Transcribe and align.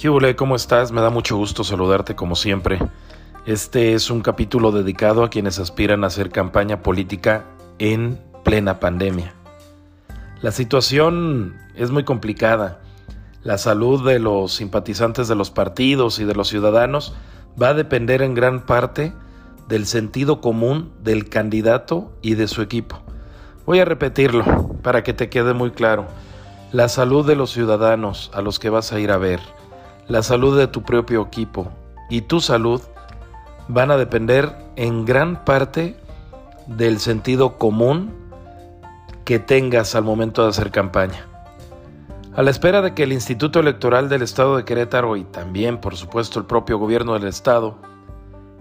¿Qué 0.00 0.34
¿Cómo 0.34 0.56
estás? 0.56 0.92
Me 0.92 1.02
da 1.02 1.10
mucho 1.10 1.36
gusto 1.36 1.62
saludarte 1.62 2.16
como 2.16 2.34
siempre. 2.34 2.78
Este 3.44 3.92
es 3.92 4.10
un 4.10 4.22
capítulo 4.22 4.72
dedicado 4.72 5.22
a 5.22 5.28
quienes 5.28 5.58
aspiran 5.58 6.04
a 6.04 6.06
hacer 6.06 6.30
campaña 6.30 6.80
política 6.80 7.44
en 7.78 8.18
plena 8.42 8.80
pandemia. 8.80 9.34
La 10.40 10.52
situación 10.52 11.58
es 11.74 11.90
muy 11.90 12.04
complicada. 12.04 12.80
La 13.42 13.58
salud 13.58 14.06
de 14.06 14.18
los 14.18 14.54
simpatizantes 14.54 15.28
de 15.28 15.34
los 15.34 15.50
partidos 15.50 16.18
y 16.18 16.24
de 16.24 16.34
los 16.34 16.48
ciudadanos 16.48 17.12
va 17.62 17.68
a 17.68 17.74
depender 17.74 18.22
en 18.22 18.32
gran 18.32 18.64
parte 18.64 19.12
del 19.68 19.84
sentido 19.84 20.40
común 20.40 20.92
del 21.02 21.28
candidato 21.28 22.10
y 22.22 22.36
de 22.36 22.48
su 22.48 22.62
equipo. 22.62 23.00
Voy 23.66 23.80
a 23.80 23.84
repetirlo 23.84 24.44
para 24.82 25.02
que 25.02 25.12
te 25.12 25.28
quede 25.28 25.52
muy 25.52 25.72
claro. 25.72 26.06
La 26.72 26.88
salud 26.88 27.26
de 27.26 27.36
los 27.36 27.50
ciudadanos 27.50 28.30
a 28.32 28.40
los 28.40 28.58
que 28.58 28.70
vas 28.70 28.94
a 28.94 28.98
ir 28.98 29.10
a 29.10 29.18
ver 29.18 29.40
la 30.10 30.24
salud 30.24 30.58
de 30.58 30.66
tu 30.66 30.82
propio 30.82 31.22
equipo 31.22 31.68
y 32.10 32.22
tu 32.22 32.40
salud 32.40 32.82
van 33.68 33.92
a 33.92 33.96
depender 33.96 34.52
en 34.74 35.04
gran 35.04 35.44
parte 35.44 35.94
del 36.66 36.98
sentido 36.98 37.58
común 37.58 38.12
que 39.24 39.38
tengas 39.38 39.94
al 39.94 40.02
momento 40.02 40.42
de 40.42 40.48
hacer 40.48 40.72
campaña. 40.72 41.28
A 42.34 42.42
la 42.42 42.50
espera 42.50 42.82
de 42.82 42.92
que 42.92 43.04
el 43.04 43.12
Instituto 43.12 43.60
Electoral 43.60 44.08
del 44.08 44.22
Estado 44.22 44.56
de 44.56 44.64
Querétaro 44.64 45.16
y 45.16 45.22
también, 45.22 45.78
por 45.78 45.94
supuesto, 45.94 46.40
el 46.40 46.44
propio 46.44 46.78
gobierno 46.78 47.14
del 47.14 47.28
Estado 47.28 47.78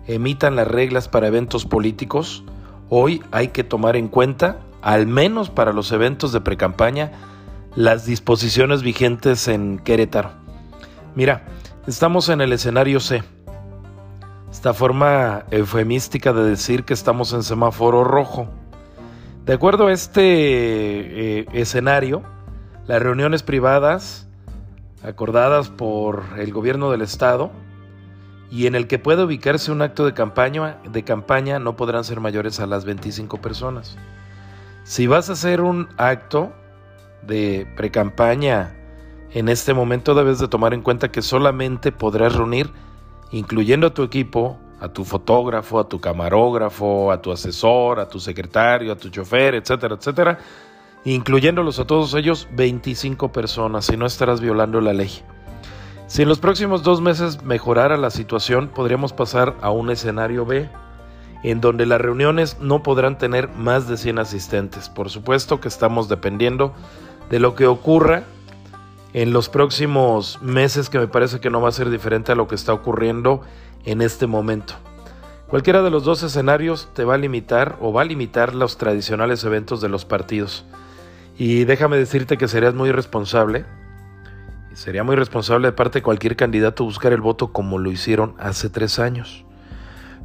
emitan 0.05 0.55
las 0.55 0.67
reglas 0.67 1.07
para 1.07 1.27
eventos 1.27 1.65
políticos, 1.65 2.43
hoy 2.89 3.23
hay 3.31 3.47
que 3.47 3.63
tomar 3.63 3.95
en 3.95 4.07
cuenta, 4.07 4.59
al 4.83 5.07
menos 5.07 5.49
para 5.49 5.73
los 5.73 5.91
eventos 5.91 6.31
de 6.31 6.41
precampaña, 6.41 7.11
las 7.75 8.05
disposiciones 8.05 8.83
vigentes 8.83 9.47
en 9.47 9.79
Querétaro. 9.79 10.48
Mira, 11.15 11.43
estamos 11.87 12.29
en 12.29 12.41
el 12.41 12.53
escenario 12.53 12.99
C. 12.99 13.23
Esta 14.51 14.73
forma 14.73 15.45
eufemística 15.51 16.33
de 16.33 16.43
decir 16.43 16.83
que 16.83 16.93
estamos 16.93 17.33
en 17.33 17.43
semáforo 17.43 18.03
rojo. 18.03 18.47
De 19.45 19.53
acuerdo 19.53 19.87
a 19.87 19.93
este 19.93 20.21
eh, 21.39 21.45
escenario, 21.53 22.21
las 22.87 23.01
reuniones 23.01 23.43
privadas 23.43 24.27
acordadas 25.03 25.69
por 25.69 26.23
el 26.37 26.51
gobierno 26.53 26.91
del 26.91 27.01
estado 27.01 27.51
y 28.51 28.67
en 28.67 28.75
el 28.75 28.87
que 28.87 28.99
puede 28.99 29.23
ubicarse 29.23 29.71
un 29.71 29.81
acto 29.81 30.05
de 30.05 30.13
campaña, 30.13 30.77
de 30.91 31.03
campaña 31.03 31.59
no 31.59 31.75
podrán 31.75 32.03
ser 32.03 32.19
mayores 32.19 32.59
a 32.59 32.67
las 32.67 32.85
25 32.85 33.41
personas. 33.41 33.97
Si 34.83 35.07
vas 35.07 35.29
a 35.29 35.33
hacer 35.33 35.61
un 35.61 35.87
acto 35.97 36.51
de 37.23 37.67
precampaña 37.75 38.75
en 39.31 39.49
este 39.49 39.73
momento 39.73 40.15
debes 40.15 40.39
de 40.39 40.47
tomar 40.47 40.73
en 40.73 40.81
cuenta 40.81 41.11
que 41.11 41.21
solamente 41.21 41.91
podrás 41.91 42.35
reunir, 42.35 42.71
incluyendo 43.31 43.87
a 43.87 43.93
tu 43.93 44.03
equipo, 44.03 44.57
a 44.79 44.89
tu 44.89 45.03
fotógrafo, 45.03 45.79
a 45.79 45.87
tu 45.87 45.99
camarógrafo, 45.99 47.11
a 47.11 47.21
tu 47.21 47.31
asesor, 47.31 47.99
a 47.99 48.07
tu 48.07 48.19
secretario, 48.19 48.91
a 48.91 48.95
tu 48.95 49.09
chofer, 49.09 49.55
etcétera, 49.55 49.95
etcétera, 49.95 50.39
incluyéndolos 51.05 51.79
a 51.79 51.85
todos 51.85 52.13
ellos 52.15 52.47
25 52.53 53.31
personas, 53.31 53.85
si 53.85 53.97
no 53.97 54.05
estarás 54.05 54.41
violando 54.41 54.81
la 54.81 54.93
ley. 54.93 55.11
Si 56.07 56.23
en 56.23 56.29
los 56.29 56.39
próximos 56.39 56.81
dos 56.81 57.01
meses 57.01 57.43
mejorara 57.43 57.97
la 57.97 58.09
situación, 58.09 58.69
podríamos 58.69 59.13
pasar 59.13 59.55
a 59.61 59.69
un 59.69 59.91
escenario 59.91 60.45
B, 60.45 60.69
en 61.43 61.61
donde 61.61 61.85
las 61.85 62.01
reuniones 62.01 62.57
no 62.59 62.81
podrán 62.81 63.17
tener 63.19 63.47
más 63.49 63.87
de 63.87 63.95
100 63.95 64.17
asistentes. 64.19 64.89
Por 64.89 65.09
supuesto 65.09 65.61
que 65.61 65.67
estamos 65.67 66.09
dependiendo 66.09 66.73
de 67.29 67.39
lo 67.39 67.53
que 67.53 67.67
ocurra 67.67 68.23
en 69.13 69.33
los 69.33 69.49
próximos 69.49 70.41
meses 70.41 70.89
que 70.89 70.99
me 70.99 71.07
parece 71.07 71.39
que 71.39 71.49
no 71.49 71.61
va 71.61 71.69
a 71.69 71.73
ser 71.73 71.89
diferente 71.89 72.31
a 72.31 72.35
lo 72.35 72.47
que 72.47 72.55
está 72.55 72.73
ocurriendo 72.73 73.41
en 73.85 74.01
este 74.01 74.27
momento. 74.27 74.75
Cualquiera 75.47 75.81
de 75.81 75.89
los 75.89 76.03
dos 76.03 76.21
escenarios 76.21 76.89
te 76.93 77.03
va 77.03 77.15
a 77.15 77.17
limitar 77.17 77.77
o 77.81 77.91
va 77.91 78.03
a 78.03 78.05
limitar 78.05 78.53
los 78.53 78.77
tradicionales 78.77 79.43
eventos 79.43 79.81
de 79.81 79.89
los 79.89 80.05
partidos. 80.05 80.63
Y 81.39 81.63
déjame 81.63 81.97
decirte 81.97 82.37
que 82.37 82.47
serías 82.47 82.75
muy 82.75 82.89
irresponsable, 82.89 83.65
sería 84.73 85.03
muy 85.03 85.15
responsable 85.15 85.69
de 85.69 85.71
parte 85.71 85.99
de 85.99 86.03
cualquier 86.03 86.35
candidato 86.35 86.83
buscar 86.83 87.13
el 87.13 87.21
voto 87.21 87.51
como 87.51 87.79
lo 87.79 87.89
hicieron 87.89 88.35
hace 88.37 88.69
tres 88.69 88.99
años. 88.99 89.43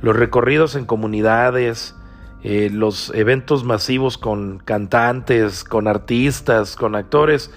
Los 0.03 0.15
recorridos 0.15 0.75
en 0.75 0.85
comunidades, 0.85 1.95
eh, 2.43 2.69
los 2.71 3.11
eventos 3.15 3.65
masivos 3.65 4.19
con 4.19 4.59
cantantes, 4.59 5.65
con 5.65 5.89
artistas, 5.89 6.77
con 6.77 6.95
actores, 6.95 7.51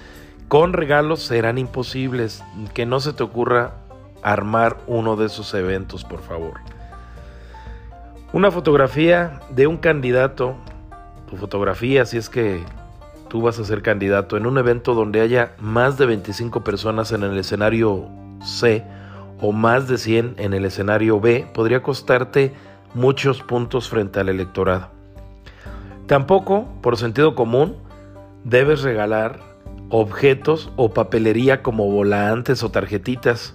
con 0.48 0.74
regalos 0.74 1.22
serán 1.22 1.58
imposibles. 1.58 2.44
Que 2.74 2.86
no 2.86 3.00
se 3.00 3.14
te 3.14 3.24
ocurra 3.24 3.76
armar 4.22 4.78
uno 4.88 5.16
de 5.16 5.28
esos 5.28 5.54
eventos, 5.54 6.04
por 6.04 6.22
favor. 6.22 6.56
Una 8.34 8.52
fotografía 8.52 9.40
de 9.50 9.68
un 9.68 9.78
candidato, 9.78 10.56
tu 11.30 11.38
fotografía, 11.38 12.06
si 12.06 12.18
es 12.18 12.30
que 12.30 12.62
tú 13.30 13.42
vas 13.42 13.60
a 13.60 13.66
ser 13.66 13.82
candidato 13.82 14.38
en 14.38 14.46
un 14.46 14.58
evento 14.58 14.94
donde 14.94 15.22
haya 15.22 15.54
más 15.60 15.98
de 15.98 16.06
25 16.06 16.64
personas 16.64 17.12
en 17.12 17.24
el 17.24 17.38
escenario 17.38 18.08
C 18.44 18.84
o 19.40 19.52
más 19.52 19.88
de 19.88 19.98
100 19.98 20.36
en 20.38 20.54
el 20.54 20.66
escenario 20.66 21.20
B, 21.20 21.48
podría 21.54 21.82
costarte 21.82 22.54
muchos 22.94 23.42
puntos 23.44 23.90
frente 23.90 24.20
al 24.20 24.30
electorado. 24.30 24.90
Tampoco, 26.08 26.68
por 26.82 26.98
sentido 26.98 27.36
común, 27.36 27.76
debes 28.44 28.82
regalar 28.82 29.40
objetos 29.90 30.72
o 30.76 30.94
papelería 30.94 31.64
como 31.64 31.90
volantes 31.90 32.64
o 32.64 32.72
tarjetitas, 32.72 33.54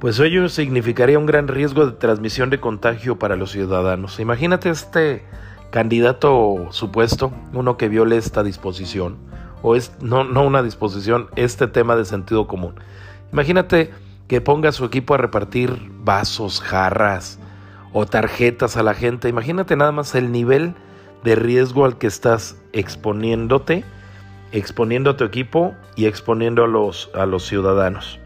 pues 0.00 0.18
ello 0.20 0.48
significaría 0.48 1.18
un 1.18 1.26
gran 1.26 1.48
riesgo 1.48 1.86
de 1.86 1.92
transmisión 1.92 2.50
de 2.50 2.60
contagio 2.60 3.18
para 3.18 3.36
los 3.36 3.52
ciudadanos. 3.52 4.20
Imagínate 4.20 4.68
este 4.70 5.24
candidato 5.70 6.68
supuesto, 6.70 7.32
uno 7.52 7.76
que 7.76 7.88
viole 7.88 8.16
esta 8.16 8.42
disposición, 8.42 9.16
o 9.62 9.76
es 9.76 9.92
no, 10.00 10.24
no 10.24 10.44
una 10.44 10.62
disposición, 10.62 11.28
este 11.36 11.66
tema 11.66 11.96
de 11.96 12.04
sentido 12.04 12.46
común. 12.46 12.74
Imagínate 13.32 13.90
que 14.28 14.40
ponga 14.40 14.68
a 14.68 14.72
su 14.72 14.84
equipo 14.84 15.14
a 15.14 15.18
repartir 15.18 15.90
vasos, 16.00 16.60
jarras 16.60 17.38
o 17.92 18.06
tarjetas 18.06 18.76
a 18.76 18.82
la 18.82 18.94
gente. 18.94 19.28
Imagínate 19.28 19.76
nada 19.76 19.92
más 19.92 20.14
el 20.14 20.32
nivel 20.32 20.74
de 21.24 21.34
riesgo 21.34 21.84
al 21.84 21.98
que 21.98 22.06
estás 22.06 22.56
exponiéndote 22.72 23.84
exponiendo 24.58 25.10
a 25.10 25.16
tu 25.16 25.24
equipo 25.24 25.74
y 25.96 26.06
exponiendo 26.06 26.64
a 26.64 26.68
los, 26.68 27.10
a 27.14 27.26
los 27.26 27.46
ciudadanos. 27.46 28.20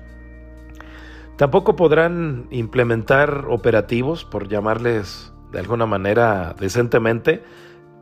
Tampoco 1.36 1.74
podrán 1.76 2.46
implementar 2.50 3.46
operativos, 3.48 4.24
por 4.24 4.48
llamarles 4.48 5.32
de 5.52 5.60
alguna 5.60 5.86
manera 5.86 6.54
decentemente, 6.58 7.42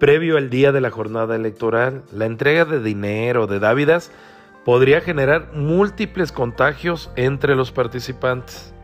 previo 0.00 0.38
al 0.38 0.50
día 0.50 0.72
de 0.72 0.80
la 0.80 0.90
jornada 0.90 1.36
electoral. 1.36 2.02
La 2.12 2.26
entrega 2.26 2.64
de 2.64 2.80
dinero, 2.80 3.46
de 3.46 3.60
dávidas, 3.60 4.10
podría 4.64 5.00
generar 5.00 5.52
múltiples 5.54 6.32
contagios 6.32 7.10
entre 7.14 7.54
los 7.54 7.70
participantes. 7.70 8.74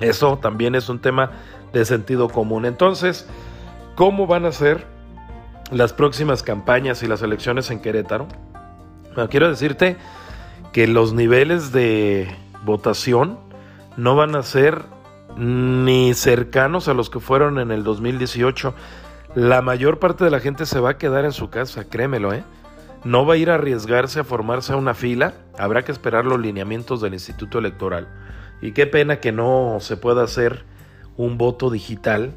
Eso 0.00 0.38
también 0.38 0.74
es 0.74 0.88
un 0.88 0.98
tema 0.98 1.30
de 1.72 1.84
sentido 1.84 2.28
común. 2.28 2.64
Entonces, 2.64 3.28
¿cómo 3.94 4.26
van 4.26 4.46
a 4.46 4.52
ser 4.52 4.86
las 5.70 5.92
próximas 5.92 6.42
campañas 6.42 7.02
y 7.02 7.06
las 7.06 7.22
elecciones 7.22 7.70
en 7.70 7.80
Querétaro. 7.80 8.26
quiero 9.30 9.48
decirte 9.48 9.96
que 10.72 10.86
los 10.86 11.12
niveles 11.12 11.72
de 11.72 12.28
votación 12.64 13.38
no 13.96 14.16
van 14.16 14.34
a 14.36 14.42
ser 14.42 14.84
ni 15.36 16.14
cercanos 16.14 16.88
a 16.88 16.94
los 16.94 17.10
que 17.10 17.20
fueron 17.20 17.58
en 17.58 17.70
el 17.70 17.84
2018. 17.84 18.74
La 19.34 19.62
mayor 19.62 19.98
parte 19.98 20.24
de 20.24 20.30
la 20.30 20.40
gente 20.40 20.66
se 20.66 20.80
va 20.80 20.90
a 20.90 20.98
quedar 20.98 21.24
en 21.24 21.32
su 21.32 21.50
casa, 21.50 21.88
créemelo, 21.88 22.32
¿eh? 22.32 22.44
No 23.04 23.24
va 23.24 23.34
a 23.34 23.36
ir 23.36 23.50
a 23.50 23.54
arriesgarse 23.54 24.20
a 24.20 24.24
formarse 24.24 24.72
a 24.72 24.76
una 24.76 24.92
fila, 24.92 25.34
habrá 25.56 25.84
que 25.84 25.92
esperar 25.92 26.26
los 26.26 26.38
lineamientos 26.38 27.00
del 27.00 27.14
Instituto 27.14 27.58
Electoral. 27.58 28.08
Y 28.60 28.72
qué 28.72 28.86
pena 28.86 29.20
que 29.20 29.32
no 29.32 29.78
se 29.80 29.96
pueda 29.96 30.22
hacer 30.22 30.64
un 31.16 31.38
voto 31.38 31.70
digital 31.70 32.34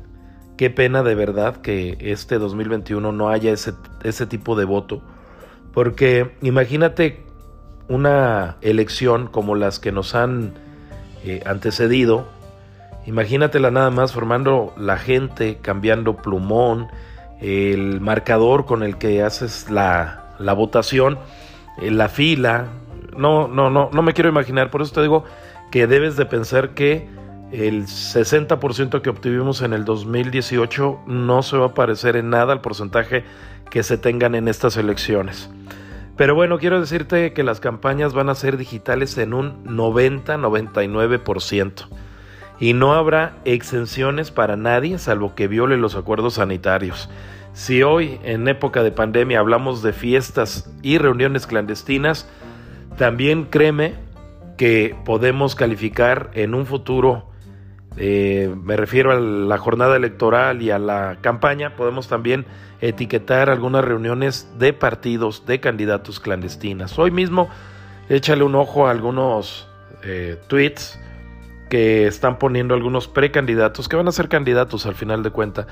Qué 0.57 0.69
pena 0.69 1.01
de 1.03 1.15
verdad 1.15 1.57
que 1.57 1.97
este 1.99 2.37
2021 2.37 3.11
no 3.11 3.29
haya 3.29 3.51
ese, 3.51 3.73
ese 4.03 4.27
tipo 4.27 4.55
de 4.55 4.65
voto. 4.65 5.01
Porque 5.73 6.35
imagínate 6.41 7.23
una 7.87 8.57
elección 8.61 9.27
como 9.27 9.55
las 9.55 9.79
que 9.79 9.91
nos 9.91 10.13
han 10.13 10.53
eh, 11.25 11.41
antecedido. 11.45 12.27
Imagínatela 13.05 13.71
nada 13.71 13.89
más 13.89 14.13
formando 14.13 14.73
la 14.77 14.97
gente, 14.97 15.57
cambiando 15.61 16.17
plumón, 16.17 16.87
el 17.41 17.99
marcador 17.99 18.65
con 18.65 18.83
el 18.83 18.97
que 18.97 19.23
haces 19.23 19.69
la, 19.69 20.35
la 20.39 20.53
votación, 20.53 21.17
eh, 21.81 21.91
la 21.91 22.09
fila. 22.09 22.67
No, 23.17 23.47
no, 23.47 23.69
no, 23.69 23.89
no 23.91 24.01
me 24.01 24.13
quiero 24.13 24.29
imaginar. 24.29 24.69
Por 24.69 24.81
eso 24.81 24.93
te 24.93 25.01
digo 25.01 25.25
que 25.71 25.87
debes 25.87 26.15
de 26.15 26.25
pensar 26.25 26.75
que 26.75 27.09
el 27.53 27.83
60% 27.83 29.01
que 29.01 29.09
obtuvimos 29.09 29.61
en 29.61 29.73
el 29.73 29.85
2018 29.85 31.01
no 31.05 31.43
se 31.43 31.55
va 31.55 31.67
a 31.67 31.75
parecer 31.75 32.15
en 32.15 32.31
nada 32.31 32.51
al 32.51 32.61
porcentaje 32.61 33.23
que 33.69 33.83
se 33.83 33.99
tengan 33.99 34.33
en 34.33 34.47
estas 34.47 34.75
elecciones. 34.75 35.51
Pero 36.17 36.33
bueno, 36.35 36.57
quiero 36.57 36.81
decirte 36.81 37.33
que 37.33 37.43
las 37.43 37.59
campañas 37.59 38.13
van 38.13 38.29
a 38.29 38.35
ser 38.35 38.57
digitales 38.57 39.17
en 39.17 39.33
un 39.33 39.63
90-99% 39.65 41.87
y 42.59 42.73
no 42.73 42.93
habrá 42.93 43.37
exenciones 43.45 44.31
para 44.31 44.55
nadie 44.55 44.97
salvo 44.97 45.35
que 45.35 45.47
viole 45.47 45.77
los 45.77 45.95
acuerdos 45.95 46.35
sanitarios. 46.35 47.09
Si 47.53 47.83
hoy, 47.83 48.19
en 48.23 48.47
época 48.47 48.81
de 48.81 48.91
pandemia, 48.91 49.39
hablamos 49.39 49.83
de 49.83 49.93
fiestas 49.93 50.71
y 50.81 50.97
reuniones 50.97 51.45
clandestinas, 51.45 52.27
también 52.97 53.45
créeme 53.45 53.93
que 54.57 54.95
podemos 55.05 55.55
calificar 55.55 56.31
en 56.33 56.55
un 56.55 56.65
futuro, 56.65 57.32
eh, 57.97 58.53
me 58.63 58.75
refiero 58.75 59.11
a 59.11 59.19
la 59.19 59.57
jornada 59.57 59.95
electoral 59.95 60.61
y 60.61 60.71
a 60.71 60.79
la 60.79 61.17
campaña, 61.21 61.75
podemos 61.75 62.07
también 62.07 62.45
etiquetar 62.81 63.49
algunas 63.49 63.85
reuniones 63.85 64.49
de 64.57 64.73
partidos, 64.73 65.45
de 65.45 65.59
candidatos 65.59 66.19
clandestinas. 66.19 66.97
Hoy 66.97 67.11
mismo 67.11 67.49
échale 68.09 68.43
un 68.43 68.55
ojo 68.55 68.87
a 68.87 68.91
algunos 68.91 69.67
eh, 70.03 70.37
tweets 70.47 70.99
que 71.69 72.07
están 72.07 72.39
poniendo 72.39 72.73
algunos 72.73 73.07
precandidatos 73.07 73.87
que 73.87 73.95
van 73.95 74.07
a 74.07 74.11
ser 74.11 74.27
candidatos 74.27 74.85
al 74.85 74.95
final 74.95 75.23
de 75.23 75.29
cuenta 75.31 75.67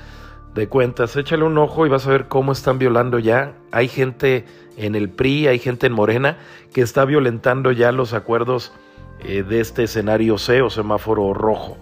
de 0.54 0.68
cuentas. 0.68 1.16
Échale 1.16 1.44
un 1.44 1.58
ojo 1.58 1.86
y 1.86 1.88
vas 1.88 2.06
a 2.06 2.10
ver 2.10 2.28
cómo 2.28 2.52
están 2.52 2.78
violando 2.78 3.18
ya. 3.18 3.54
Hay 3.70 3.88
gente 3.88 4.44
en 4.76 4.94
el 4.94 5.08
PRI, 5.10 5.48
hay 5.48 5.58
gente 5.58 5.86
en 5.86 5.92
Morena 5.92 6.38
que 6.72 6.82
está 6.82 7.04
violentando 7.04 7.72
ya 7.72 7.92
los 7.92 8.12
acuerdos 8.12 8.72
eh, 9.20 9.42
de 9.42 9.60
este 9.60 9.84
escenario 9.84 10.38
C 10.38 10.62
o 10.62 10.70
semáforo 10.70 11.32
rojo. 11.34 11.78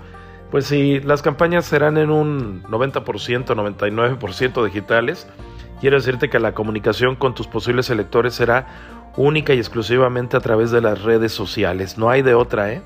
Pues 0.50 0.66
si 0.66 1.00
las 1.00 1.22
campañas 1.22 1.64
serán 1.64 1.96
en 1.96 2.10
un 2.10 2.62
90%, 2.64 3.04
99% 3.04 4.64
digitales, 4.64 5.28
quiero 5.80 5.96
decirte 5.96 6.28
que 6.28 6.40
la 6.40 6.52
comunicación 6.52 7.14
con 7.14 7.34
tus 7.34 7.46
posibles 7.46 7.88
electores 7.90 8.34
será 8.34 8.66
única 9.16 9.54
y 9.54 9.58
exclusivamente 9.58 10.36
a 10.36 10.40
través 10.40 10.70
de 10.70 10.80
las 10.80 11.02
redes 11.02 11.32
sociales. 11.32 11.98
No 11.98 12.10
hay 12.10 12.22
de 12.22 12.34
otra, 12.34 12.72
¿eh? 12.72 12.82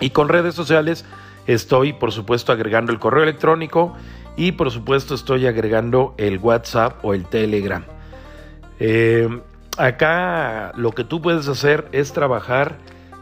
Y 0.00 0.10
con 0.10 0.28
redes 0.28 0.54
sociales 0.54 1.04
estoy, 1.46 1.92
por 1.92 2.12
supuesto, 2.12 2.52
agregando 2.52 2.92
el 2.92 2.98
correo 2.98 3.22
electrónico 3.22 3.96
y, 4.36 4.52
por 4.52 4.70
supuesto, 4.70 5.14
estoy 5.14 5.46
agregando 5.46 6.14
el 6.16 6.38
WhatsApp 6.38 7.04
o 7.04 7.14
el 7.14 7.26
Telegram. 7.26 7.84
Eh, 8.80 9.28
acá 9.76 10.72
lo 10.76 10.92
que 10.92 11.04
tú 11.04 11.20
puedes 11.20 11.48
hacer 11.48 11.88
es 11.92 12.12
trabajar 12.12 12.76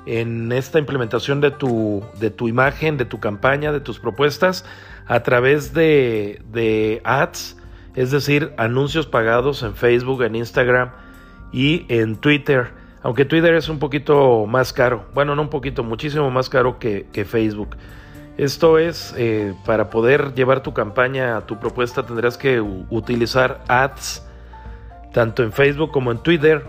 en 0.07 0.53
esta 0.53 0.79
implementación 0.79 1.41
de 1.41 1.51
tu, 1.51 2.05
de 2.19 2.31
tu 2.31 2.49
imagen, 2.49 2.97
de 2.97 3.05
tu 3.05 3.21
campaña, 3.21 3.73
de 3.73 3.81
tus 3.81 3.99
propuestas 3.99 4.65
a 5.07 5.21
través 5.21 5.75
de, 5.75 6.41
de 6.53 7.01
ads, 7.05 7.57
es 7.95 8.11
decir, 8.11 8.53
anuncios 8.57 9.07
pagados 9.07 9.63
en 9.63 9.75
Facebook, 9.75 10.23
en 10.23 10.37
Instagram 10.37 10.91
y 11.53 11.87
en 11.89 12.17
Twitter. 12.17 12.71
Aunque 13.03 13.25
Twitter 13.25 13.55
es 13.55 13.69
un 13.69 13.79
poquito 13.79 14.47
más 14.47 14.73
caro, 14.73 15.07
bueno, 15.15 15.35
no 15.35 15.43
un 15.43 15.51
poquito, 15.51 15.83
muchísimo 15.83 16.31
más 16.31 16.49
caro 16.49 16.79
que, 16.79 17.07
Facebook. 17.29 17.77
Esto 18.37 18.79
es, 18.79 19.15
eh, 19.17 19.55
para 19.65 19.89
poder 19.91 20.35
llevar 20.35 20.63
tu 20.63 20.75
campaña, 20.75 21.41
tu 21.47 21.59
propuesta, 21.59 22.05
tendrás 22.05 22.37
que 22.37 22.61
utilizar 22.61 23.63
ads, 23.67 24.27
tanto 25.13 25.43
en 25.43 25.53
Facebook 25.53 25.91
como 25.91 26.13
en 26.13 26.19
Twitter, 26.19 26.65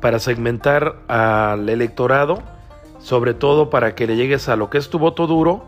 para 0.00 0.18
segmentar 0.18 0.96
al 1.08 1.68
electorado 1.68 2.42
sobre 3.06 3.34
todo 3.34 3.70
para 3.70 3.94
que 3.94 4.08
le 4.08 4.16
llegues 4.16 4.48
a 4.48 4.56
lo 4.56 4.68
que 4.68 4.78
es 4.78 4.90
tu 4.90 4.98
voto 4.98 5.28
duro 5.28 5.64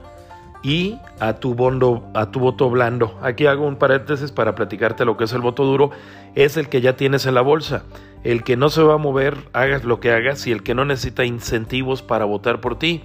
y 0.61 0.99
a 1.21 1.35
tu, 1.35 1.55
bondo, 1.55 2.03
a 2.13 2.33
tu 2.33 2.41
voto 2.41 2.69
blando. 2.69 3.17
Aquí 3.23 3.47
hago 3.47 3.65
un 3.65 3.77
paréntesis 3.77 4.33
para 4.33 4.57
platicarte 4.57 5.05
lo 5.05 5.17
que 5.17 5.23
es 5.23 5.33
el 5.33 5.41
voto 5.41 5.65
duro. 5.65 5.93
Es 6.35 6.57
el 6.57 6.69
que 6.69 6.81
ya 6.81 6.97
tienes 6.97 7.27
en 7.27 7.37
la 7.37 7.41
bolsa. 7.41 7.85
El 8.25 8.43
que 8.43 8.57
no 8.57 8.71
se 8.71 8.83
va 8.83 8.95
a 8.95 8.99
mover, 8.99 9.37
hagas 9.53 9.85
lo 9.85 10.01
que 10.01 10.11
hagas, 10.11 10.49
y 10.49 10.51
el 10.51 10.65
que 10.65 10.75
no 10.75 10.85
necesita 10.85 11.25
incentivos 11.25 12.03
para 12.03 12.25
votar 12.25 12.61
por 12.61 12.77
ti. 12.77 13.05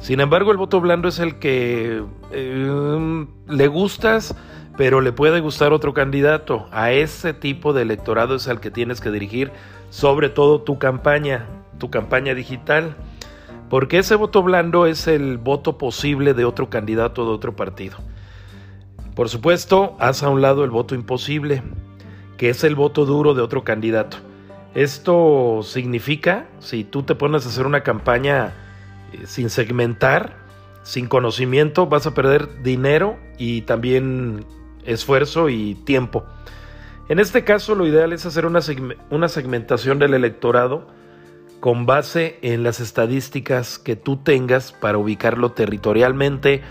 Sin 0.00 0.18
embargo, 0.18 0.50
el 0.50 0.56
voto 0.56 0.80
blando 0.80 1.06
es 1.06 1.20
el 1.20 1.38
que 1.38 2.02
eh, 2.32 3.26
le 3.46 3.68
gustas, 3.68 4.34
pero 4.76 5.00
le 5.00 5.12
puede 5.12 5.38
gustar 5.38 5.72
otro 5.72 5.94
candidato. 5.94 6.66
A 6.72 6.90
ese 6.90 7.34
tipo 7.34 7.72
de 7.72 7.82
electorado 7.82 8.34
es 8.34 8.48
al 8.48 8.58
que 8.58 8.72
tienes 8.72 9.00
que 9.00 9.12
dirigir, 9.12 9.52
sobre 9.90 10.28
todo 10.28 10.60
tu 10.60 10.80
campaña, 10.80 11.46
tu 11.78 11.88
campaña 11.88 12.34
digital 12.34 12.96
porque 13.70 13.98
ese 13.98 14.16
voto 14.16 14.42
blando 14.42 14.84
es 14.84 15.06
el 15.06 15.38
voto 15.38 15.78
posible 15.78 16.34
de 16.34 16.44
otro 16.44 16.68
candidato 16.68 17.24
de 17.24 17.30
otro 17.30 17.54
partido. 17.54 17.96
Por 19.14 19.28
supuesto, 19.28 19.96
haz 20.00 20.24
a 20.24 20.28
un 20.28 20.42
lado 20.42 20.64
el 20.64 20.70
voto 20.70 20.96
imposible, 20.96 21.62
que 22.36 22.50
es 22.50 22.64
el 22.64 22.74
voto 22.74 23.06
duro 23.06 23.32
de 23.32 23.42
otro 23.42 23.62
candidato. 23.62 24.16
Esto 24.74 25.60
significa, 25.62 26.48
si 26.58 26.82
tú 26.82 27.04
te 27.04 27.14
pones 27.14 27.46
a 27.46 27.48
hacer 27.48 27.64
una 27.64 27.82
campaña 27.82 28.54
eh, 29.12 29.26
sin 29.26 29.50
segmentar, 29.50 30.36
sin 30.82 31.06
conocimiento, 31.06 31.86
vas 31.86 32.06
a 32.06 32.14
perder 32.14 32.62
dinero 32.62 33.18
y 33.38 33.62
también 33.62 34.46
esfuerzo 34.84 35.48
y 35.48 35.76
tiempo. 35.84 36.24
En 37.08 37.20
este 37.20 37.44
caso, 37.44 37.76
lo 37.76 37.86
ideal 37.86 38.12
es 38.12 38.26
hacer 38.26 38.46
una, 38.46 38.60
una 39.10 39.28
segmentación 39.28 40.00
del 40.00 40.14
electorado 40.14 40.88
con 41.60 41.86
base 41.86 42.38
en 42.42 42.62
las 42.62 42.80
estadísticas 42.80 43.78
que 43.78 43.94
tú 43.94 44.16
tengas 44.16 44.72
para 44.72 44.98
ubicarlo 44.98 45.52
territorialmente, 45.52 46.62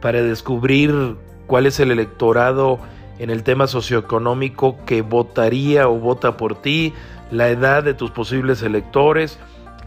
para 0.00 0.22
descubrir 0.22 1.16
cuál 1.46 1.66
es 1.66 1.78
el 1.78 1.90
electorado 1.90 2.78
en 3.18 3.28
el 3.28 3.42
tema 3.42 3.66
socioeconómico 3.66 4.82
que 4.86 5.02
votaría 5.02 5.88
o 5.88 5.98
vota 5.98 6.38
por 6.38 6.60
ti, 6.62 6.94
la 7.30 7.48
edad 7.48 7.84
de 7.84 7.92
tus 7.92 8.10
posibles 8.10 8.62
electores, 8.62 9.38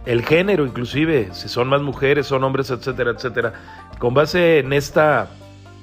el 0.06 0.24
género 0.24 0.66
inclusive, 0.66 1.30
si 1.32 1.50
son 1.50 1.68
más 1.68 1.82
mujeres, 1.82 2.28
son 2.28 2.44
hombres, 2.44 2.70
etcétera, 2.70 3.12
etcétera. 3.12 3.54
Con 3.98 4.14
base 4.14 4.60
en 4.60 4.72
esta 4.72 5.30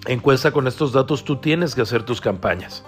encuesta, 0.07 0.53
con 0.53 0.69
estos 0.69 0.93
datos, 0.93 1.25
tú 1.25 1.37
tienes 1.37 1.75
que 1.75 1.83
hacer 1.83 2.05
tus 2.05 2.21
campañas. 2.21 2.85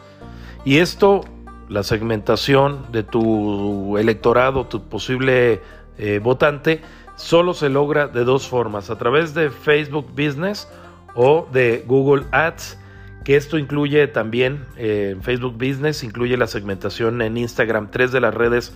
Y 0.64 0.78
esto 0.78 1.22
la 1.68 1.82
segmentación 1.82 2.86
de 2.92 3.02
tu 3.02 3.96
electorado, 3.98 4.66
tu 4.66 4.82
posible 4.82 5.60
eh, 5.98 6.20
votante, 6.22 6.82
solo 7.16 7.54
se 7.54 7.68
logra 7.68 8.08
de 8.08 8.24
dos 8.24 8.46
formas, 8.48 8.90
a 8.90 8.98
través 8.98 9.34
de 9.34 9.50
Facebook 9.50 10.08
Business 10.10 10.68
o 11.14 11.48
de 11.52 11.84
Google 11.86 12.24
Ads, 12.32 12.78
que 13.24 13.36
esto 13.36 13.58
incluye 13.58 14.06
también 14.08 14.66
eh, 14.76 15.16
Facebook 15.20 15.54
Business, 15.54 16.02
incluye 16.02 16.36
la 16.36 16.46
segmentación 16.46 17.22
en 17.22 17.36
Instagram, 17.36 17.90
tres 17.90 18.10
de 18.12 18.20
las 18.20 18.34
redes 18.34 18.74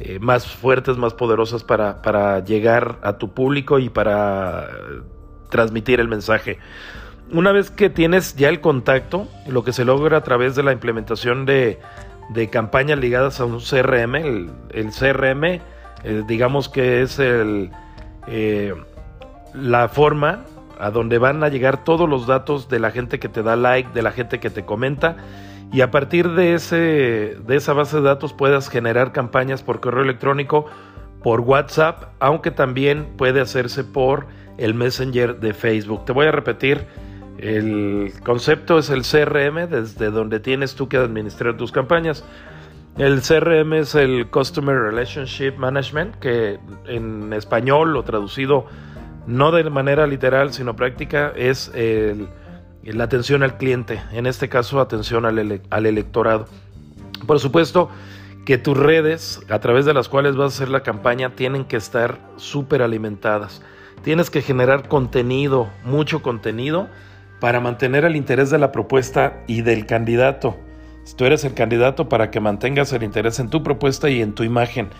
eh, 0.00 0.18
más 0.20 0.46
fuertes, 0.46 0.96
más 0.96 1.14
poderosas 1.14 1.64
para, 1.64 2.02
para 2.02 2.44
llegar 2.44 2.98
a 3.02 3.18
tu 3.18 3.34
público 3.34 3.78
y 3.78 3.88
para 3.88 4.68
transmitir 5.50 5.98
el 5.98 6.08
mensaje. 6.08 6.58
Una 7.30 7.52
vez 7.52 7.70
que 7.70 7.90
tienes 7.90 8.36
ya 8.36 8.48
el 8.48 8.60
contacto, 8.60 9.28
lo 9.46 9.64
que 9.64 9.72
se 9.72 9.84
logra 9.84 10.18
a 10.18 10.22
través 10.22 10.54
de 10.54 10.62
la 10.62 10.72
implementación 10.72 11.44
de 11.44 11.78
de 12.28 12.48
campañas 12.48 12.98
ligadas 12.98 13.40
a 13.40 13.44
un 13.44 13.60
CRM. 13.60 14.14
El, 14.70 14.90
CRM, 14.90 15.44
eh, 15.44 15.60
digamos 16.26 16.68
que 16.68 17.02
es 17.02 17.18
el, 17.18 17.70
eh, 18.26 18.74
la 19.54 19.88
forma 19.88 20.44
a 20.78 20.90
donde 20.90 21.18
van 21.18 21.42
a 21.42 21.48
llegar 21.48 21.84
todos 21.84 22.08
los 22.08 22.26
datos 22.26 22.68
de 22.68 22.78
la 22.78 22.90
gente 22.90 23.18
que 23.18 23.28
te 23.28 23.42
da 23.42 23.56
like, 23.56 23.90
de 23.92 24.02
la 24.02 24.12
gente 24.12 24.38
que 24.38 24.50
te 24.50 24.64
comenta. 24.64 25.16
Y 25.72 25.82
a 25.82 25.90
partir 25.90 26.30
de, 26.30 26.54
ese, 26.54 27.36
de 27.46 27.56
esa 27.56 27.72
base 27.72 27.96
de 27.96 28.02
datos 28.02 28.32
puedas 28.32 28.68
generar 28.68 29.12
campañas 29.12 29.62
por 29.62 29.80
correo 29.80 30.02
electrónico, 30.02 30.66
por 31.22 31.40
WhatsApp, 31.40 32.04
aunque 32.20 32.50
también 32.50 33.14
puede 33.16 33.40
hacerse 33.40 33.84
por 33.84 34.26
el 34.56 34.74
Messenger 34.74 35.40
de 35.40 35.52
Facebook. 35.52 36.04
Te 36.04 36.12
voy 36.12 36.26
a 36.26 36.32
repetir 36.32 36.86
el 37.38 38.12
concepto 38.24 38.78
es 38.78 38.90
el 38.90 39.02
CRM, 39.02 39.68
desde 39.68 40.10
donde 40.10 40.40
tienes 40.40 40.74
tú 40.74 40.88
que 40.88 40.96
administrar 40.96 41.56
tus 41.56 41.72
campañas. 41.72 42.24
El 42.98 43.22
CRM 43.22 43.74
es 43.74 43.94
el 43.94 44.28
Customer 44.28 44.76
Relationship 44.76 45.52
Management, 45.56 46.16
que 46.16 46.58
en 46.86 47.32
español 47.32 47.96
o 47.96 48.02
traducido 48.02 48.66
no 49.26 49.52
de 49.52 49.70
manera 49.70 50.06
literal, 50.06 50.52
sino 50.52 50.74
práctica, 50.74 51.32
es 51.36 51.70
la 52.82 53.04
atención 53.04 53.42
al 53.42 53.56
cliente, 53.56 54.02
en 54.12 54.26
este 54.26 54.48
caso 54.48 54.80
atención 54.80 55.24
al, 55.26 55.60
al 55.70 55.86
electorado. 55.86 56.46
Por 57.26 57.38
supuesto 57.38 57.88
que 58.46 58.58
tus 58.58 58.76
redes, 58.76 59.40
a 59.50 59.60
través 59.60 59.84
de 59.84 59.92
las 59.92 60.08
cuales 60.08 60.34
vas 60.34 60.52
a 60.52 60.56
hacer 60.56 60.70
la 60.70 60.82
campaña, 60.82 61.36
tienen 61.36 61.66
que 61.66 61.76
estar 61.76 62.18
súper 62.36 62.82
alimentadas. 62.82 63.62
Tienes 64.02 64.30
que 64.30 64.40
generar 64.40 64.88
contenido, 64.88 65.68
mucho 65.84 66.22
contenido, 66.22 66.88
para 67.40 67.60
mantener 67.60 68.04
el 68.04 68.16
interés 68.16 68.50
de 68.50 68.58
la 68.58 68.72
propuesta 68.72 69.42
y 69.46 69.62
del 69.62 69.86
candidato. 69.86 70.56
Si 71.04 71.14
tú 71.14 71.24
eres 71.24 71.44
el 71.44 71.54
candidato 71.54 72.08
para 72.08 72.30
que 72.30 72.40
mantengas 72.40 72.92
el 72.92 73.02
interés 73.02 73.38
en 73.38 73.48
tu 73.48 73.62
propuesta 73.62 74.10
y 74.10 74.20
en 74.20 74.34
tu 74.34 74.42
imagen. 74.42 74.90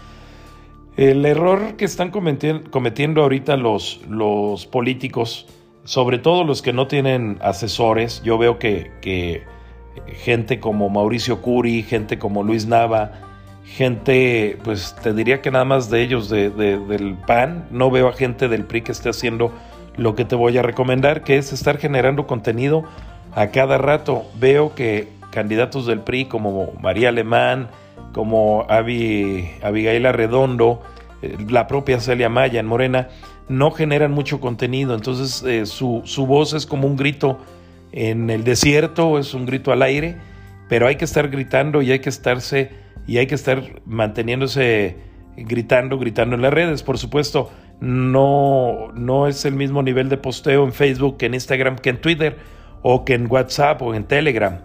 El 0.97 1.25
error 1.27 1.77
que 1.77 1.85
están 1.85 2.11
cometiendo 2.11 3.23
ahorita 3.23 3.57
los, 3.57 4.01
políticos, 4.73 5.47
sobre 5.85 6.19
todo 6.19 6.45
los 6.45 6.61
que 6.63 6.73
no 6.73 6.89
tienen 6.89 7.39
asesores, 7.41 8.23
yo 8.25 8.37
veo 8.37 8.59
que, 8.59 9.45
gente 10.07 10.59
como 10.61 10.89
Mauricio 10.89 11.41
Curi, 11.41 11.83
gente 11.83 12.19
como 12.19 12.43
Luis 12.43 12.67
Nava, 12.67 13.13
gente, 13.65 14.59
pues 14.65 14.97
te 15.03 15.13
diría 15.13 15.41
que 15.41 15.51
nada 15.51 15.65
más 15.65 15.91
de 15.91 16.03
ellos, 16.03 16.29
de, 16.31 16.51
del 16.51 17.15
PAN, 17.27 17.69
no 17.71 17.91
veo 17.91 18.09
a 18.09 18.13
gente 18.13 18.49
del 18.49 18.65
PRI 18.65 18.83
que 18.83 18.93
esté 18.93 19.11
haciendo 19.11 19.53
lo 19.99 20.15
que 20.15 20.25
te 20.25 20.37
voy 20.37 20.57
a 20.57 20.63
recomendar, 20.63 21.23
que 21.25 21.37
es 21.37 21.53
estar 21.53 21.77
generando 21.77 22.27
contenido 22.27 22.85
a 23.35 23.49
cada 23.49 23.77
rato. 23.77 24.25
Veo 24.39 24.75
que 24.75 25.09
candidatos 25.31 25.87
del 25.87 26.01
PRI 26.01 26.25
como 26.25 26.73
María 26.81 27.11
Alemán, 27.11 27.69
como 28.13 28.65
Abigail 28.69 30.07
Arredondo, 30.07 30.81
eh, 31.21 31.37
la 31.51 31.67
propia 31.67 32.01
Celia 32.01 32.29
Maya 32.29 32.61
en 32.61 32.67
Morena, 32.67 33.09
no 33.49 33.71
generan 33.71 34.13
mucho 34.13 34.41
contenido, 34.41 34.95
entonces 34.95 35.43
eh, 35.43 35.67
su, 35.67 36.03
su 36.05 36.27
voz 36.27 36.53
es 36.53 36.67
como 36.67 36.87
un 36.87 36.97
grito 36.97 37.39
en 37.93 38.31
el 38.31 38.45
desierto, 38.45 39.19
es 39.19 39.35
un 39.35 39.47
grito 39.47 39.73
al 39.73 39.83
aire, 39.83 40.17
pero 40.69 40.87
hay 40.87 40.97
que 40.97 41.05
estar 41.05 41.29
gritando 41.29 41.83
y 41.83 41.91
hay 41.91 41.99
que 42.01 42.11
estarse 42.11 42.71
y 43.07 43.19
hay 43.19 43.27
que 43.27 43.35
estar 43.35 43.81
manteniéndose 43.87 44.97
gritando, 45.47 45.99
gritando 45.99 46.37
en 46.37 46.43
las 46.43 46.53
redes. 46.53 46.83
Por 46.83 46.99
supuesto, 46.99 47.51
no, 47.81 48.89
no 48.95 49.27
es 49.27 49.45
el 49.45 49.55
mismo 49.55 49.83
nivel 49.83 50.09
de 50.09 50.17
posteo 50.17 50.65
en 50.65 50.73
Facebook 50.73 51.17
que 51.19 51.27
en 51.27 51.35
Instagram 51.35 51.77
que 51.77 51.91
en 51.91 52.01
Twitter 52.01 52.37
o 52.83 53.05
que 53.05 53.15
en 53.15 53.31
WhatsApp 53.31 53.83
o 53.83 53.95
en 53.95 54.05
Telegram. 54.05 54.61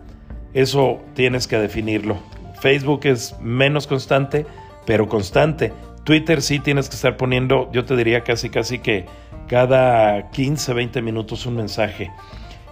Eso 0.53 1.01
tienes 1.13 1.48
que 1.48 1.58
definirlo. 1.58 2.18
Facebook 2.60 3.01
es 3.03 3.36
menos 3.42 3.88
constante, 3.88 4.46
pero 4.86 5.08
constante. 5.08 5.74
Twitter 6.03 6.42
sí 6.42 6.60
tienes 6.60 6.89
que 6.89 6.96
estar 6.96 7.18
poniendo, 7.18 7.70
yo 7.72 7.86
te 7.86 7.96
diría 7.96 8.22
casi 8.22 8.50
casi 8.50 8.80
que 8.80 9.06
cada 9.48 10.30
15, 10.32 10.74
20 10.74 11.01
minutos 11.01 11.46
un 11.46 11.56
mensaje. 11.56 12.12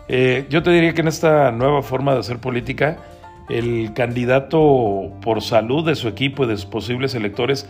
Eh, 0.08 0.46
yo 0.50 0.64
te 0.64 0.72
diría 0.72 0.94
que 0.94 1.02
en 1.02 1.08
esta 1.08 1.52
nueva 1.52 1.82
forma 1.82 2.14
de 2.14 2.20
hacer 2.20 2.40
política, 2.40 2.98
el 3.50 3.94
candidato 3.94 5.12
por 5.22 5.42
salud 5.42 5.86
de 5.86 5.96
su 5.96 6.08
equipo 6.08 6.44
y 6.44 6.48
de 6.48 6.58
sus 6.58 6.66
posibles 6.66 7.16
electores 7.16 7.68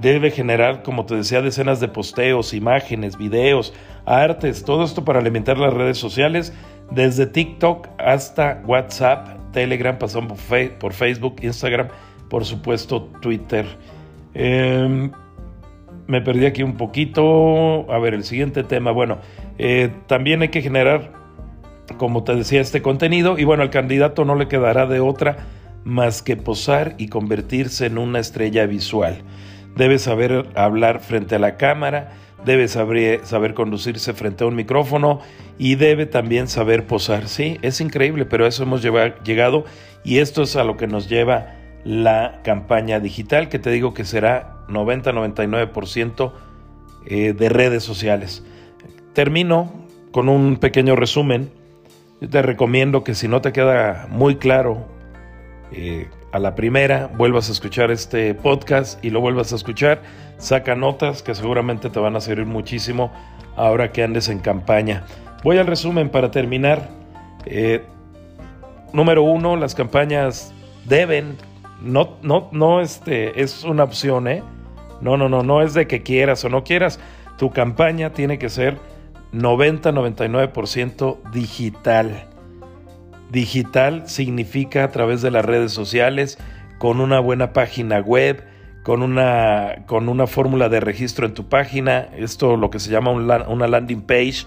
debe 0.00 0.30
generar, 0.30 0.82
como 0.82 1.06
te 1.06 1.16
decía, 1.16 1.42
decenas 1.42 1.80
de 1.80 1.88
posteos, 1.88 2.54
imágenes, 2.54 3.16
videos, 3.16 3.74
artes, 4.06 4.64
todo 4.64 4.84
esto 4.84 5.04
para 5.04 5.20
alimentar 5.20 5.58
las 5.58 5.74
redes 5.74 5.98
sociales, 5.98 6.52
desde 6.90 7.26
TikTok 7.26 7.88
hasta 7.98 8.62
WhatsApp, 8.66 9.52
Telegram, 9.52 9.98
pasando 9.98 10.34
por 10.78 10.92
Facebook, 10.92 11.36
Instagram, 11.42 11.88
por 12.28 12.44
supuesto 12.44 13.08
Twitter. 13.20 13.66
Em, 14.34 15.10
me 16.06 16.20
perdí 16.20 16.46
aquí 16.46 16.62
un 16.62 16.76
poquito. 16.76 17.90
A 17.92 17.98
ver, 17.98 18.14
el 18.14 18.24
siguiente 18.24 18.62
tema. 18.62 18.92
Bueno, 18.92 19.18
eh, 19.58 19.90
también 20.06 20.42
hay 20.42 20.48
que 20.48 20.62
generar 20.62 21.20
como 21.96 22.24
te 22.24 22.34
decía, 22.34 22.60
este 22.60 22.82
contenido 22.82 23.38
y 23.38 23.44
bueno, 23.44 23.62
al 23.62 23.70
candidato 23.70 24.24
no 24.24 24.34
le 24.34 24.48
quedará 24.48 24.86
de 24.86 25.00
otra 25.00 25.38
más 25.84 26.22
que 26.22 26.36
posar 26.36 26.94
y 26.98 27.08
convertirse 27.08 27.86
en 27.86 27.98
una 27.98 28.18
estrella 28.18 28.66
visual. 28.66 29.18
Debe 29.76 29.98
saber 29.98 30.46
hablar 30.54 31.00
frente 31.00 31.36
a 31.36 31.38
la 31.38 31.56
cámara, 31.56 32.12
debe 32.44 32.68
saber, 32.68 33.54
conducirse 33.54 34.12
frente 34.14 34.44
a 34.44 34.46
un 34.46 34.54
micrófono 34.54 35.20
y 35.58 35.76
debe 35.76 36.06
también 36.06 36.48
saber 36.48 36.86
posar. 36.86 37.28
Sí, 37.28 37.58
es 37.62 37.80
increíble, 37.80 38.26
pero 38.26 38.44
a 38.44 38.48
eso 38.48 38.62
hemos 38.62 38.82
llegado 38.82 39.64
y 40.04 40.18
esto 40.18 40.42
es 40.42 40.56
a 40.56 40.64
lo 40.64 40.76
que 40.76 40.86
nos 40.86 41.08
lleva 41.08 41.56
la 41.84 42.40
campaña 42.44 43.00
digital, 43.00 43.48
que 43.48 43.58
te 43.58 43.70
digo 43.70 43.94
que 43.94 44.04
será 44.04 44.64
90-99% 44.68 46.32
eh, 47.06 47.32
de 47.32 47.48
redes 47.48 47.82
sociales. 47.82 48.44
Termino 49.14 49.72
con 50.12 50.28
un 50.28 50.56
pequeño 50.56 50.96
resumen 50.96 51.50
yo 52.20 52.28
te 52.28 52.42
recomiendo 52.42 53.02
que 53.02 53.14
si 53.14 53.28
no 53.28 53.40
te 53.40 53.52
queda 53.52 54.06
muy 54.10 54.36
claro 54.36 54.86
eh, 55.72 56.08
a 56.32 56.38
la 56.38 56.54
primera, 56.54 57.08
vuelvas 57.08 57.48
a 57.48 57.52
escuchar 57.52 57.90
este 57.90 58.34
podcast 58.34 59.04
y 59.04 59.10
lo 59.10 59.20
vuelvas 59.20 59.52
a 59.52 59.56
escuchar. 59.56 60.02
Saca 60.38 60.74
notas 60.74 61.22
que 61.22 61.34
seguramente 61.34 61.90
te 61.90 61.98
van 61.98 62.16
a 62.16 62.20
servir 62.20 62.46
muchísimo 62.46 63.12
ahora 63.56 63.92
que 63.92 64.02
andes 64.02 64.28
en 64.28 64.38
campaña. 64.38 65.04
Voy 65.42 65.58
al 65.58 65.66
resumen 65.66 66.08
para 66.08 66.30
terminar. 66.30 66.88
Eh, 67.46 67.84
número 68.92 69.22
uno, 69.22 69.56
las 69.56 69.74
campañas 69.74 70.52
deben, 70.86 71.36
no, 71.82 72.16
no, 72.22 72.48
no 72.52 72.80
este, 72.80 73.42
es 73.42 73.64
una 73.64 73.84
opción, 73.84 74.28
¿eh? 74.28 74.42
No, 75.00 75.16
no, 75.16 75.28
no, 75.28 75.42
no 75.42 75.62
es 75.62 75.74
de 75.74 75.86
que 75.86 76.02
quieras 76.02 76.44
o 76.44 76.48
no 76.48 76.62
quieras. 76.62 77.00
Tu 77.38 77.50
campaña 77.50 78.10
tiene 78.10 78.38
que 78.38 78.50
ser 78.50 78.78
90-99% 79.32 81.18
digital. 81.32 82.29
Digital 83.30 84.08
significa 84.08 84.84
a 84.84 84.90
través 84.90 85.22
de 85.22 85.30
las 85.30 85.44
redes 85.44 85.72
sociales, 85.72 86.38
con 86.78 87.00
una 87.00 87.20
buena 87.20 87.52
página 87.52 88.00
web, 88.00 88.44
con 88.82 89.02
una, 89.02 89.84
con 89.86 90.08
una 90.08 90.26
fórmula 90.26 90.68
de 90.68 90.80
registro 90.80 91.26
en 91.26 91.34
tu 91.34 91.48
página, 91.48 92.08
esto 92.16 92.56
lo 92.56 92.70
que 92.70 92.80
se 92.80 92.90
llama 92.90 93.10
una 93.10 93.68
landing 93.68 94.02
page. 94.02 94.46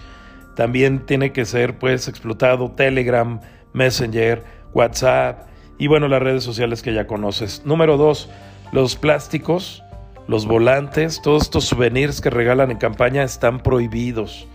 También 0.55 1.05
tiene 1.05 1.31
que 1.31 1.45
ser 1.45 1.77
pues 1.77 2.07
explotado 2.07 2.71
Telegram, 2.71 3.39
Messenger, 3.73 4.43
WhatsApp 4.73 5.47
y 5.77 5.87
bueno, 5.87 6.07
las 6.07 6.21
redes 6.21 6.43
sociales 6.43 6.81
que 6.81 6.93
ya 6.93 7.07
conoces. 7.07 7.63
Número 7.65 7.97
dos, 7.97 8.29
los 8.71 8.95
plásticos, 8.95 9.83
los 10.27 10.45
volantes, 10.45 11.21
todos 11.21 11.43
estos 11.43 11.65
souvenirs 11.65 12.21
que 12.21 12.29
regalan 12.29 12.71
en 12.71 12.77
campaña 12.77 13.23
están 13.23 13.61
prohibidos. 13.61 14.47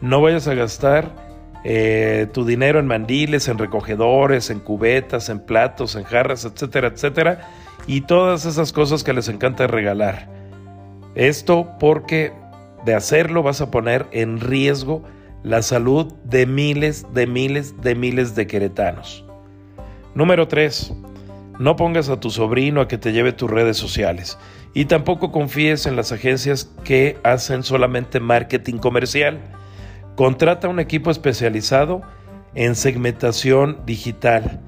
No 0.00 0.20
vayas 0.22 0.48
a 0.48 0.54
gastar 0.54 1.29
eh, 1.64 2.26
tu 2.32 2.44
dinero 2.44 2.78
en 2.78 2.86
mandiles, 2.86 3.48
en 3.48 3.58
recogedores, 3.58 4.50
en 4.50 4.60
cubetas, 4.60 5.28
en 5.28 5.40
platos, 5.40 5.94
en 5.94 6.04
jarras, 6.04 6.44
etcétera, 6.44 6.88
etcétera, 6.88 7.50
y 7.86 8.02
todas 8.02 8.46
esas 8.46 8.72
cosas 8.72 9.04
que 9.04 9.12
les 9.12 9.28
encanta 9.28 9.66
regalar. 9.66 10.28
Esto 11.14 11.68
porque 11.78 12.32
de 12.84 12.94
hacerlo 12.94 13.42
vas 13.42 13.60
a 13.60 13.70
poner 13.70 14.06
en 14.12 14.40
riesgo 14.40 15.02
la 15.42 15.62
salud 15.62 16.12
de 16.24 16.46
miles, 16.46 17.06
de 17.12 17.26
miles, 17.26 17.80
de 17.80 17.94
miles 17.94 18.34
de 18.34 18.46
queretanos. 18.46 19.24
Número 20.14 20.48
3. 20.48 20.92
No 21.58 21.76
pongas 21.76 22.08
a 22.08 22.20
tu 22.20 22.30
sobrino 22.30 22.80
a 22.80 22.88
que 22.88 22.96
te 22.96 23.12
lleve 23.12 23.32
tus 23.32 23.50
redes 23.50 23.76
sociales 23.76 24.38
y 24.72 24.86
tampoco 24.86 25.30
confíes 25.30 25.84
en 25.84 25.94
las 25.94 26.10
agencias 26.10 26.70
que 26.84 27.18
hacen 27.22 27.62
solamente 27.62 28.18
marketing 28.18 28.78
comercial 28.78 29.40
Contrata 30.16 30.68
un 30.68 30.80
equipo 30.80 31.10
especializado 31.10 32.02
en 32.54 32.74
segmentación 32.74 33.78
digital. 33.86 34.60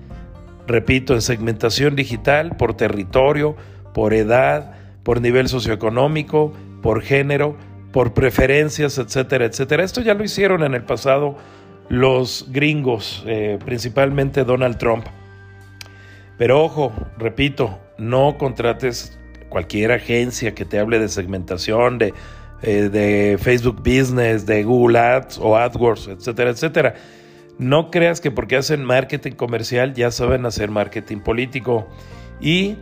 Repito, 0.67 1.15
en 1.15 1.23
segmentación 1.23 1.97
digital 1.97 2.57
por 2.57 2.75
territorio, 2.75 3.57
por 3.93 4.15
edad, 4.15 4.75
por 5.03 5.21
nivel 5.21 5.49
socioeconómico, 5.49 6.53
por 6.81 7.03
género, 7.03 7.57
por 7.93 8.15
preferencias, 8.15 8.99
etcétera, 8.99 9.45
etcétera. 9.45 9.85
Esto 9.85 10.01
ya 10.01 10.15
lo 10.15 10.25
hicieron 10.25 10.63
en 10.63 10.75
el 10.75 10.85
pasado 10.85 11.37
los 11.89 12.47
gringos, 12.51 13.23
eh, 13.27 13.59
principalmente 13.65 14.45
Donald 14.45 14.79
Trump. 14.79 15.05
Pero 16.39 16.63
ojo, 16.63 16.93
repito, 17.19 17.79
no 17.99 18.39
contrates 18.39 19.19
cualquier 19.49 19.93
agencia 19.93 20.55
que 20.55 20.65
te 20.65 20.79
hable 20.79 20.99
de 20.99 21.09
segmentación, 21.09 21.99
de 21.99 22.15
eh, 22.63 22.89
de 22.89 23.39
Facebook 23.39 23.77
Business, 23.79 24.47
de 24.47 24.63
Google 24.63 24.99
Ads 24.99 25.39
o 25.39 25.57
AdWords, 25.57 26.09
etcétera, 26.09 26.51
etcétera. 26.51 26.95
No 27.59 27.91
creas 27.91 28.21
que 28.21 28.31
porque 28.31 28.57
hacen 28.57 28.85
marketing 28.85 29.33
comercial 29.33 29.95
ya 29.95 30.11
saben 30.11 30.47
hacer 30.47 30.71
marketing 30.71 31.19
político. 31.19 31.87
Y 32.41 32.77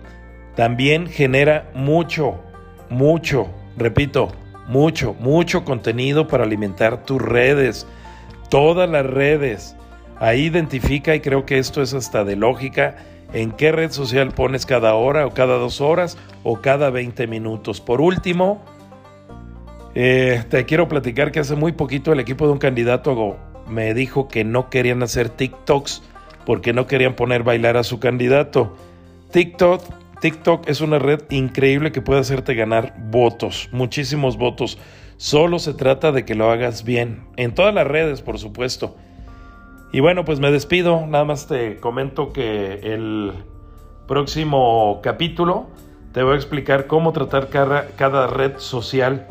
también 0.54 1.06
genera 1.06 1.70
mucho, 1.74 2.40
mucho, 2.88 3.48
repito, 3.76 4.32
mucho, 4.68 5.14
mucho 5.14 5.64
contenido 5.64 6.28
para 6.28 6.44
alimentar 6.44 7.04
tus 7.04 7.20
redes, 7.20 7.86
todas 8.48 8.88
las 8.88 9.06
redes. 9.06 9.76
Ahí 10.18 10.46
identifica, 10.46 11.14
y 11.14 11.20
creo 11.20 11.46
que 11.46 11.58
esto 11.58 11.82
es 11.82 11.94
hasta 11.94 12.24
de 12.24 12.36
lógica, 12.36 12.96
en 13.32 13.52
qué 13.52 13.72
red 13.72 13.90
social 13.90 14.32
pones 14.32 14.66
cada 14.66 14.94
hora 14.94 15.26
o 15.26 15.30
cada 15.32 15.56
dos 15.56 15.80
horas 15.80 16.18
o 16.42 16.60
cada 16.60 16.90
20 16.90 17.26
minutos. 17.26 17.80
Por 17.80 18.00
último, 18.00 18.62
eh, 19.94 20.44
te 20.48 20.64
quiero 20.66 20.88
platicar 20.88 21.32
que 21.32 21.40
hace 21.40 21.56
muy 21.56 21.72
poquito 21.72 22.12
el 22.12 22.20
equipo 22.20 22.46
de 22.46 22.52
un 22.52 22.58
candidato 22.58 23.36
me 23.68 23.94
dijo 23.94 24.28
que 24.28 24.44
no 24.44 24.70
querían 24.70 25.02
hacer 25.02 25.28
TikToks 25.28 26.02
porque 26.44 26.72
no 26.72 26.86
querían 26.86 27.14
poner 27.14 27.42
bailar 27.42 27.76
a 27.76 27.84
su 27.84 28.00
candidato. 28.00 28.76
TikTok, 29.30 29.82
TikTok 30.20 30.68
es 30.68 30.80
una 30.80 30.98
red 30.98 31.22
increíble 31.30 31.92
que 31.92 32.02
puede 32.02 32.20
hacerte 32.20 32.54
ganar 32.54 32.94
votos, 32.98 33.68
muchísimos 33.72 34.36
votos. 34.36 34.78
Solo 35.16 35.58
se 35.58 35.74
trata 35.74 36.12
de 36.12 36.24
que 36.24 36.34
lo 36.34 36.50
hagas 36.50 36.84
bien, 36.84 37.24
en 37.36 37.54
todas 37.54 37.74
las 37.74 37.86
redes, 37.86 38.22
por 38.22 38.38
supuesto. 38.38 38.96
Y 39.92 40.00
bueno, 40.00 40.24
pues 40.24 40.40
me 40.40 40.50
despido, 40.50 41.06
nada 41.06 41.24
más 41.24 41.46
te 41.46 41.76
comento 41.76 42.32
que 42.32 42.80
el 42.82 43.32
próximo 44.06 45.00
capítulo 45.02 45.68
te 46.12 46.22
voy 46.22 46.34
a 46.34 46.36
explicar 46.36 46.86
cómo 46.86 47.12
tratar 47.12 47.48
cada 47.48 48.26
red 48.26 48.58
social 48.58 49.26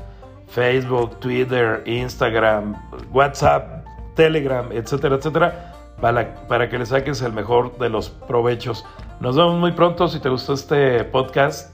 Facebook, 0.50 1.20
Twitter, 1.20 1.84
Instagram, 1.86 2.76
WhatsApp, 3.12 3.86
Telegram, 4.16 4.72
etcétera, 4.72 5.16
etcétera, 5.16 5.76
para, 6.02 6.36
para 6.48 6.70
que 6.70 6.78
le 6.78 6.86
saques 6.86 7.22
el 7.22 7.34
mejor 7.34 7.78
de 7.78 7.90
los 7.90 8.10
provechos 8.10 8.86
Nos 9.20 9.36
vemos 9.36 9.60
muy 9.60 9.74
pronto. 9.74 10.08
Si 10.08 10.20
te 10.20 10.30
gustó 10.30 10.54
este 10.54 11.04
podcast, 11.04 11.74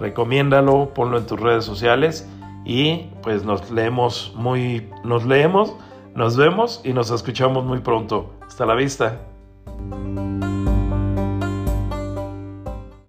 recomiéndalo, 0.00 0.92
ponlo 0.94 1.18
en 1.18 1.26
tus 1.26 1.38
redes 1.38 1.64
sociales 1.64 2.28
y 2.64 3.10
pues 3.22 3.44
nos 3.44 3.70
leemos 3.70 4.32
muy, 4.36 4.90
nos 5.04 5.24
leemos, 5.24 5.74
nos 6.14 6.36
vemos 6.36 6.80
y 6.84 6.92
nos 6.92 7.10
escuchamos 7.10 7.64
muy 7.64 7.80
pronto. 7.80 8.34
Hasta 8.46 8.66
la 8.66 8.74
vista. 8.74 9.18